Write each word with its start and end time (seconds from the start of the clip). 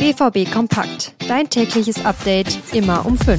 BVB 0.00 0.50
Kompakt. 0.50 1.14
Dein 1.28 1.50
tägliches 1.50 2.02
Update 2.06 2.58
immer 2.72 3.04
um 3.04 3.18
5. 3.18 3.38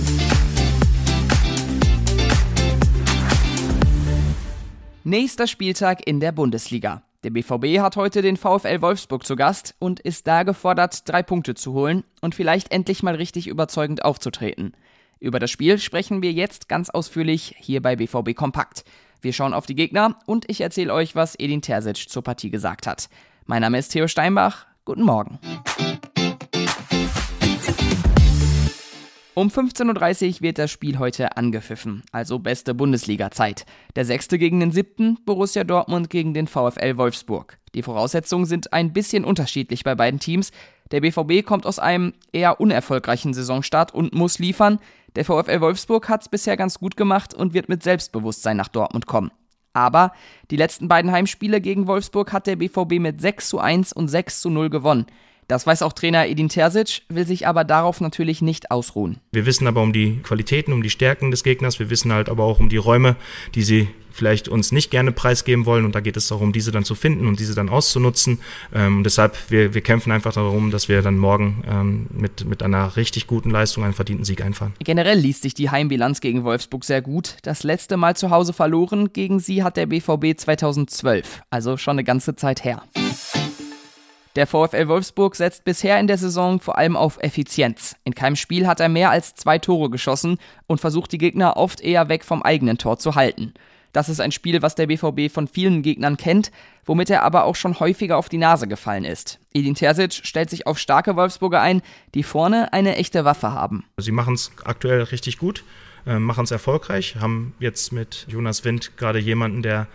Nächster 5.04 5.48
Spieltag 5.48 6.06
in 6.06 6.20
der 6.20 6.32
Bundesliga. 6.32 7.02
Der 7.24 7.32
BVB 7.32 7.80
hat 7.80 7.96
heute 7.96 8.22
den 8.22 8.38
VfL 8.38 8.80
Wolfsburg 8.84 9.26
zu 9.26 9.36
Gast 9.36 9.74
und 9.80 10.02
ist 10.02 10.28
da 10.28 10.44
gefordert, 10.44 11.10
drei 11.10 11.24
Punkte 11.24 11.56
zu 11.56 11.74
holen 11.74 12.04
und 12.22 12.36
vielleicht 12.36 12.72
endlich 12.72 13.02
mal 13.02 13.16
richtig 13.16 13.48
überzeugend 13.48 14.06
aufzutreten. 14.06 14.74
Über 15.20 15.40
das 15.40 15.50
Spiel 15.50 15.80
sprechen 15.80 16.22
wir 16.22 16.32
jetzt 16.32 16.70
ganz 16.70 16.92
ausführlich 16.92 17.56
hier 17.58 17.82
bei 17.82 17.96
BVB 17.96 18.36
Kompakt. 18.36 18.84
Wir 19.20 19.34
schauen 19.34 19.56
auf 19.56 19.66
die 19.66 19.74
Gegner 19.74 20.16
und 20.28 20.48
ich 20.48 20.62
erzähle 20.62 20.94
euch, 20.94 21.16
was 21.16 21.34
Edin 21.40 21.64
Terzic 21.64 22.08
zur 22.08 22.24
Partie 22.24 22.52
gesagt 22.52 22.86
hat. 22.86 23.10
Mein 23.48 23.64
Name 23.64 23.80
ist 23.80 23.90
Theo 23.90 24.08
Steinbach. 24.08 24.68
Guten 24.86 25.02
Morgen. 25.02 25.40
Um 29.34 29.48
15.30 29.48 30.28
Uhr 30.28 30.42
wird 30.42 30.58
das 30.58 30.72
Spiel 30.72 31.00
heute 31.00 31.38
angepfiffen, 31.38 32.04
also 32.12 32.38
beste 32.38 32.74
Bundesliga-Zeit. 32.74 33.66
Der 33.96 34.04
sechste 34.04 34.38
gegen 34.38 34.60
den 34.60 34.74
siebten, 34.74 35.18
Borussia 35.26 35.64
Dortmund 35.64 36.10
gegen 36.10 36.34
den 36.34 36.48
VfL 36.48 36.98
Wolfsburg. 36.98 37.58
Die 37.74 37.82
Voraussetzungen 37.82 38.46
sind 38.46 38.74
ein 38.74 38.92
bisschen 38.92 39.24
unterschiedlich 39.24 39.86
bei 39.86 39.96
beiden 39.96 40.20
Teams. 40.20 40.52
Der 40.92 41.00
BVB 41.00 41.46
kommt 41.46 41.66
aus 41.66 41.80
einem 41.80 42.14
eher 42.34 42.60
unerfolgreichen 42.60 43.34
Saisonstart 43.34 43.94
und 43.94 44.14
muss 44.14 44.38
liefern. 44.38 44.80
Der 45.16 45.24
VfL 45.24 45.62
Wolfsburg 45.62 46.10
hat 46.10 46.24
es 46.24 46.30
bisher 46.30 46.58
ganz 46.58 46.78
gut 46.80 46.98
gemacht 46.98 47.34
und 47.34 47.54
wird 47.54 47.70
mit 47.70 47.84
Selbstbewusstsein 47.84 48.58
nach 48.58 48.68
Dortmund 48.68 49.06
kommen. 49.06 49.32
Aber 49.72 50.12
die 50.52 50.58
letzten 50.58 50.90
beiden 50.90 51.14
Heimspiele 51.14 51.62
gegen 51.62 51.88
Wolfsburg 51.88 52.34
hat 52.34 52.48
der 52.48 52.58
BVB 52.58 53.00
mit 53.00 53.22
6 53.22 53.48
zu 53.48 53.60
1 53.60 53.94
und 53.94 54.10
6 54.10 54.42
zu 54.42 54.50
0 54.50 54.70
gewonnen. 54.70 55.06
Das 55.52 55.68
weiß 55.68 55.82
auch 55.82 55.92
Trainer 55.92 56.30
Edin 56.30 56.48
Terzic, 56.48 57.02
will 57.10 57.28
sich 57.28 57.46
aber 57.46 57.66
darauf 57.66 58.00
natürlich 58.00 58.42
nicht 58.42 58.72
ausruhen. 58.72 59.18
Wir 59.34 59.46
wissen 59.46 59.68
aber 59.68 59.82
um 59.82 59.92
die 59.92 60.22
Qualitäten, 60.24 60.72
um 60.72 60.82
die 60.82 60.90
Stärken 60.90 61.30
des 61.30 61.44
Gegners. 61.44 61.78
Wir 61.78 61.90
wissen 61.90 62.14
halt 62.14 62.30
aber 62.30 62.46
auch 62.46 62.62
um 62.62 62.70
die 62.70 62.78
Räume, 62.78 63.18
die 63.54 63.64
sie 63.64 63.90
vielleicht 64.14 64.48
uns 64.48 64.72
nicht 64.72 64.92
gerne 64.92 65.12
preisgeben 65.12 65.66
wollen. 65.66 65.84
Und 65.84 65.94
da 65.94 66.00
geht 66.00 66.16
es 66.16 66.30
darum, 66.30 66.54
diese 66.54 66.72
dann 66.72 66.86
zu 66.86 66.96
finden 66.96 67.28
und 67.28 67.38
diese 67.42 67.54
dann 67.54 67.68
auszunutzen. 67.68 68.40
Ähm, 68.74 69.04
deshalb, 69.04 69.38
wir, 69.50 69.74
wir 69.74 69.82
kämpfen 69.82 70.14
einfach 70.14 70.32
darum, 70.32 70.72
dass 70.72 70.88
wir 70.88 71.02
dann 71.02 71.18
morgen 71.18 71.66
ähm, 71.70 72.08
mit, 72.14 72.46
mit 72.46 72.64
einer 72.64 72.96
richtig 72.96 73.28
guten 73.28 73.50
Leistung 73.50 73.84
einen 73.84 73.94
verdienten 73.94 74.24
Sieg 74.24 74.42
einfahren. 74.42 74.72
Generell 74.80 75.20
liest 75.20 75.42
sich 75.42 75.54
die 75.54 75.70
Heimbilanz 75.70 76.22
gegen 76.22 76.46
Wolfsburg 76.46 76.86
sehr 76.86 77.02
gut. 77.02 77.36
Das 77.42 77.64
letzte 77.64 77.98
Mal 77.98 78.16
zu 78.16 78.30
Hause 78.30 78.54
verloren 78.54 79.12
gegen 79.12 79.42
sie 79.42 79.64
hat 79.64 79.76
der 79.76 79.88
BVB 79.88 80.38
2012, 80.38 81.42
also 81.50 81.76
schon 81.76 81.96
eine 81.96 82.06
ganze 82.06 82.38
Zeit 82.38 82.64
her. 82.64 82.84
Der 84.38 84.48
VfL 84.48 84.88
Wolfsburg 84.88 85.36
setzt 85.36 85.66
bisher 85.66 86.00
in 86.00 86.08
der 86.08 86.18
Saison 86.18 86.62
vor 86.62 86.78
allem 86.78 86.96
auf 86.96 87.18
Effizienz. 87.22 87.98
In 88.06 88.16
keinem 88.16 88.38
Spiel 88.38 88.66
hat 88.66 88.80
er 88.80 88.88
mehr 88.88 89.10
als 89.10 89.36
zwei 89.36 89.60
Tore 89.60 89.90
geschossen 89.90 90.38
und 90.68 90.80
versucht 90.80 91.12
die 91.12 91.18
Gegner 91.18 91.58
oft 91.58 91.82
eher 91.82 92.08
weg 92.08 92.24
vom 92.24 92.42
eigenen 92.42 92.78
Tor 92.78 92.98
zu 92.98 93.16
halten. 93.16 93.54
Das 93.92 94.08
ist 94.08 94.22
ein 94.22 94.32
Spiel, 94.32 94.62
was 94.62 94.76
der 94.76 94.88
BVB 94.88 95.30
von 95.30 95.50
vielen 95.50 95.82
Gegnern 95.82 96.16
kennt, 96.16 96.52
womit 96.86 97.10
er 97.10 97.24
aber 97.24 97.44
auch 97.44 97.56
schon 97.56 97.78
häufiger 97.82 98.18
auf 98.18 98.30
die 98.30 98.38
Nase 98.38 98.70
gefallen 98.70 99.04
ist. 99.04 99.40
Edin 99.54 99.76
Terzic 99.76 100.14
stellt 100.14 100.50
sich 100.50 100.66
auf 100.66 100.80
starke 100.80 101.18
Wolfsburger 101.18 101.60
ein, 101.60 101.82
die 102.16 102.24
vorne 102.24 102.72
eine 102.72 102.96
echte 102.96 103.26
Waffe 103.26 103.52
haben. 103.52 103.84
Sie 103.98 104.14
machen 104.14 104.36
es 104.36 104.52
aktuell 104.64 105.02
richtig 105.04 105.40
gut, 105.40 105.66
äh, 106.06 106.20
machen 106.20 106.44
es 106.44 106.52
erfolgreich, 106.52 107.18
haben 107.20 107.54
jetzt 107.60 107.92
mit 107.92 108.26
Jonas 108.28 108.64
Wind 108.66 108.98
gerade 108.98 109.20
jemanden, 109.20 109.62
der 109.62 109.88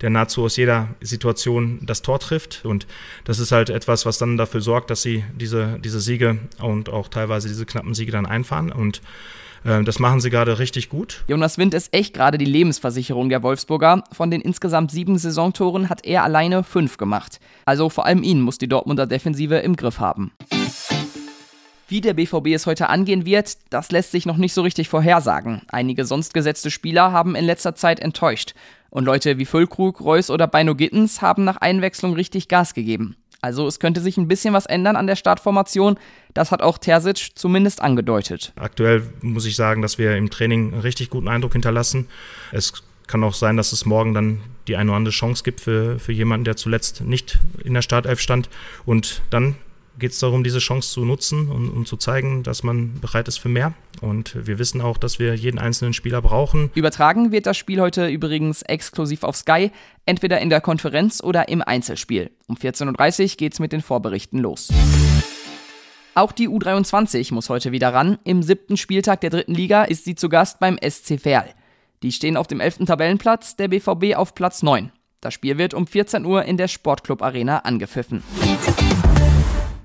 der 0.00 0.10
nahezu 0.10 0.44
aus 0.44 0.56
jeder 0.56 0.88
Situation 1.00 1.80
das 1.82 2.02
Tor 2.02 2.20
trifft. 2.20 2.64
Und 2.64 2.86
das 3.24 3.38
ist 3.38 3.52
halt 3.52 3.70
etwas, 3.70 4.06
was 4.06 4.18
dann 4.18 4.36
dafür 4.36 4.60
sorgt, 4.60 4.90
dass 4.90 5.02
sie 5.02 5.24
diese, 5.34 5.78
diese 5.80 6.00
Siege 6.00 6.38
und 6.60 6.88
auch 6.88 7.08
teilweise 7.08 7.48
diese 7.48 7.66
knappen 7.66 7.94
Siege 7.94 8.12
dann 8.12 8.26
einfahren. 8.26 8.72
Und 8.72 9.02
äh, 9.64 9.82
das 9.82 9.98
machen 9.98 10.20
sie 10.20 10.30
gerade 10.30 10.58
richtig 10.58 10.88
gut. 10.88 11.24
Jonas 11.28 11.58
Wind 11.58 11.74
ist 11.74 11.92
echt 11.94 12.14
gerade 12.14 12.38
die 12.38 12.44
Lebensversicherung 12.44 13.28
der 13.28 13.42
Wolfsburger. 13.42 14.04
Von 14.12 14.30
den 14.30 14.40
insgesamt 14.40 14.90
sieben 14.90 15.18
Saisontoren 15.18 15.88
hat 15.88 16.04
er 16.04 16.24
alleine 16.24 16.62
fünf 16.62 16.96
gemacht. 16.96 17.40
Also 17.64 17.88
vor 17.88 18.06
allem 18.06 18.22
ihn 18.22 18.40
muss 18.40 18.58
die 18.58 18.68
Dortmunder 18.68 19.06
Defensive 19.06 19.56
im 19.56 19.76
Griff 19.76 19.98
haben. 19.98 20.32
Wie 21.90 22.00
der 22.00 22.14
BVB 22.14 22.54
es 22.54 22.66
heute 22.66 22.88
angehen 22.88 23.26
wird, 23.26 23.58
das 23.70 23.90
lässt 23.90 24.12
sich 24.12 24.24
noch 24.24 24.36
nicht 24.36 24.54
so 24.54 24.62
richtig 24.62 24.88
vorhersagen. 24.88 25.62
Einige 25.72 26.04
sonst 26.04 26.32
gesetzte 26.32 26.70
Spieler 26.70 27.10
haben 27.10 27.34
in 27.34 27.44
letzter 27.44 27.74
Zeit 27.74 27.98
enttäuscht. 27.98 28.54
Und 28.90 29.06
Leute 29.06 29.38
wie 29.38 29.44
Füllkrug, 29.44 30.00
Reus 30.00 30.30
oder 30.30 30.46
Beino 30.46 30.76
Gittens 30.76 31.20
haben 31.20 31.42
nach 31.42 31.56
Einwechslung 31.56 32.14
richtig 32.14 32.46
Gas 32.46 32.74
gegeben. 32.74 33.16
Also 33.40 33.66
es 33.66 33.80
könnte 33.80 34.00
sich 34.00 34.16
ein 34.18 34.28
bisschen 34.28 34.54
was 34.54 34.66
ändern 34.66 34.94
an 34.94 35.08
der 35.08 35.16
Startformation. 35.16 35.98
Das 36.32 36.52
hat 36.52 36.62
auch 36.62 36.78
Terzic 36.78 37.30
zumindest 37.34 37.82
angedeutet. 37.82 38.52
Aktuell 38.54 39.02
muss 39.20 39.44
ich 39.44 39.56
sagen, 39.56 39.82
dass 39.82 39.98
wir 39.98 40.16
im 40.16 40.30
Training 40.30 40.72
einen 40.72 40.82
richtig 40.82 41.10
guten 41.10 41.26
Eindruck 41.26 41.54
hinterlassen. 41.54 42.06
Es 42.52 42.72
kann 43.08 43.24
auch 43.24 43.34
sein, 43.34 43.56
dass 43.56 43.72
es 43.72 43.84
morgen 43.84 44.14
dann 44.14 44.40
die 44.68 44.76
eine 44.76 44.90
oder 44.90 44.98
andere 44.98 45.12
Chance 45.12 45.42
gibt 45.42 45.60
für, 45.60 45.98
für 45.98 46.12
jemanden, 46.12 46.44
der 46.44 46.54
zuletzt 46.54 47.00
nicht 47.00 47.40
in 47.64 47.74
der 47.74 47.82
Startelf 47.82 48.20
stand. 48.20 48.48
Und 48.86 49.22
dann 49.30 49.56
geht 50.00 50.12
es 50.12 50.18
darum, 50.18 50.42
diese 50.42 50.58
Chance 50.58 50.92
zu 50.92 51.04
nutzen 51.04 51.48
und, 51.48 51.68
und, 51.70 51.86
zu 51.86 51.96
zeigen, 51.96 52.42
dass 52.42 52.62
man 52.62 52.98
bereit 53.00 53.28
ist 53.28 53.38
für 53.38 53.48
mehr. 53.48 53.74
Und 54.00 54.34
wir 54.46 54.58
wissen 54.58 54.80
auch, 54.80 54.98
dass 54.98 55.18
wir 55.18 55.34
jeden 55.34 55.58
einzelnen 55.58 55.92
Spieler 55.92 56.20
brauchen. 56.22 56.70
Übertragen 56.74 57.30
wird 57.30 57.46
das 57.46 57.56
Spiel 57.56 57.80
heute 57.80 58.08
übrigens 58.08 58.62
exklusiv 58.62 59.22
auf 59.22 59.36
Sky, 59.36 59.70
entweder 60.06 60.40
in 60.40 60.50
der 60.50 60.60
Konferenz 60.60 61.22
oder 61.22 61.48
im 61.48 61.62
Einzelspiel. 61.62 62.30
Um 62.48 62.56
14.30 62.56 63.22
Uhr 63.22 63.36
geht 63.36 63.52
es 63.52 63.60
mit 63.60 63.72
den 63.72 63.82
Vorberichten 63.82 64.40
los. 64.40 64.70
Auch 66.14 66.32
die 66.32 66.48
U23 66.48 67.32
muss 67.32 67.48
heute 67.48 67.70
wieder 67.70 67.94
ran. 67.94 68.18
Im 68.24 68.42
siebten 68.42 68.76
Spieltag 68.76 69.20
der 69.20 69.30
dritten 69.30 69.54
Liga 69.54 69.84
ist 69.84 70.04
sie 70.04 70.16
zu 70.16 70.28
Gast 70.28 70.58
beim 70.58 70.76
SC 70.78 71.20
Verl. 71.20 71.54
Die 72.02 72.12
stehen 72.12 72.36
auf 72.36 72.46
dem 72.46 72.60
elften 72.60 72.86
Tabellenplatz, 72.86 73.56
der 73.56 73.68
BVB 73.68 74.16
auf 74.16 74.34
Platz 74.34 74.62
9. 74.62 74.90
Das 75.20 75.34
Spiel 75.34 75.58
wird 75.58 75.74
um 75.74 75.86
14 75.86 76.24
Uhr 76.24 76.44
in 76.44 76.56
der 76.56 76.68
Sportclub 76.68 77.22
Arena 77.22 77.58
angepfiffen. 77.58 78.22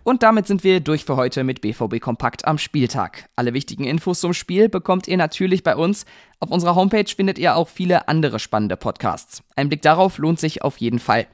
Und 0.05 0.21
damit 0.21 0.45
sind 0.45 0.63
wir 0.63 0.81
durch 0.81 1.03
für 1.03 1.15
heute 1.15 1.43
mit 1.43 1.61
BVB 1.61 1.99
Kompakt 1.99 2.45
am 2.45 2.59
Spieltag. 2.59 3.27
Alle 3.35 3.55
wichtigen 3.55 3.85
Infos 3.85 4.19
zum 4.19 4.35
Spiel 4.35 4.69
bekommt 4.69 5.07
ihr 5.07 5.17
natürlich 5.17 5.63
bei 5.63 5.75
uns. 5.75 6.05
Auf 6.39 6.51
unserer 6.51 6.75
Homepage 6.75 7.07
findet 7.07 7.39
ihr 7.39 7.55
auch 7.55 7.67
viele 7.67 8.07
andere 8.07 8.37
spannende 8.37 8.77
Podcasts. 8.77 9.41
Ein 9.55 9.67
Blick 9.67 9.81
darauf 9.81 10.19
lohnt 10.19 10.39
sich 10.39 10.61
auf 10.61 10.77
jeden 10.77 10.99
Fall. 10.99 11.25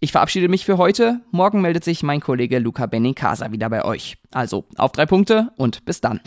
Ich 0.00 0.12
verabschiede 0.12 0.48
mich 0.48 0.64
für 0.64 0.78
heute. 0.78 1.20
Morgen 1.32 1.60
meldet 1.60 1.84
sich 1.84 2.02
mein 2.02 2.20
Kollege 2.20 2.60
Luca 2.60 2.86
Benincasa 2.86 3.52
wieder 3.52 3.68
bei 3.68 3.84
euch. 3.84 4.16
Also 4.32 4.64
auf 4.78 4.92
drei 4.92 5.04
Punkte 5.04 5.50
und 5.58 5.84
bis 5.84 6.00
dann. 6.00 6.20